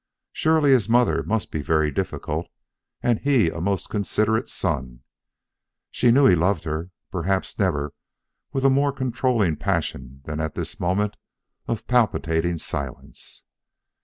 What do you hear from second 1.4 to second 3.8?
be very difficult and he a